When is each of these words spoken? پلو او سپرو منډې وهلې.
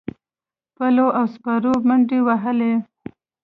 پلو 0.75 1.07
او 1.19 1.25
سپرو 1.33 1.73
منډې 1.87 2.19
وهلې. 2.27 2.73